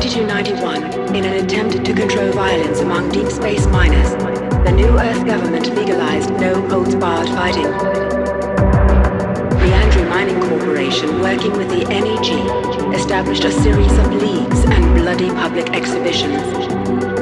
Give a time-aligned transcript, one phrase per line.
[0.00, 4.14] 2291, in an attempt to control violence among deep space miners,
[4.64, 7.70] the New Earth government legalized no holds barred fighting.
[9.52, 15.30] The Liandri Mining Corporation, working with the NEG, established a series of leagues and bloody
[15.30, 17.13] public exhibitions.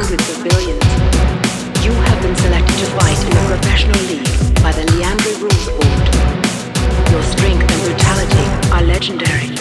[0.00, 0.84] hundreds of billions.
[1.84, 4.24] You have been selected to fight in a professional league
[4.62, 6.06] by the Liandri Rules Board.
[7.10, 9.57] Your strength and brutality are legendary.